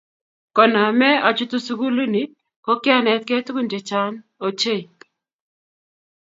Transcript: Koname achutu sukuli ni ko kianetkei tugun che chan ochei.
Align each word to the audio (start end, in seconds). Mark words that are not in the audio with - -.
Koname 0.55 1.09
achutu 1.29 1.57
sukuli 1.65 2.05
ni 2.13 2.23
ko 2.65 2.71
kianetkei 2.83 3.41
tugun 3.45 3.67
che 3.71 3.79
chan 3.87 4.13
ochei. 4.45 4.83